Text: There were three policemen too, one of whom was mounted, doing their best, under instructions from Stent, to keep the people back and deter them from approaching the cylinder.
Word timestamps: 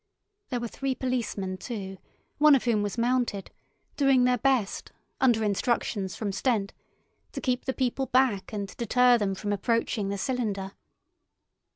There 0.49 0.59
were 0.59 0.67
three 0.67 0.95
policemen 0.95 1.57
too, 1.57 1.99
one 2.39 2.55
of 2.55 2.63
whom 2.63 2.81
was 2.81 2.97
mounted, 2.97 3.51
doing 3.97 4.23
their 4.23 4.39
best, 4.39 4.91
under 5.19 5.43
instructions 5.43 6.15
from 6.15 6.31
Stent, 6.31 6.73
to 7.33 7.39
keep 7.39 7.65
the 7.65 7.73
people 7.73 8.07
back 8.07 8.51
and 8.51 8.75
deter 8.77 9.19
them 9.19 9.35
from 9.35 9.53
approaching 9.53 10.09
the 10.09 10.17
cylinder. 10.17 10.71